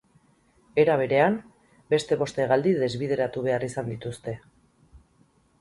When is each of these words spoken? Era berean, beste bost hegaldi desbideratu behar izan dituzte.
Era 0.83 0.95
berean, 1.01 1.35
beste 1.95 2.19
bost 2.23 2.41
hegaldi 2.45 2.73
desbideratu 2.87 3.47
behar 3.49 3.67
izan 3.71 3.93
dituzte. 3.95 4.39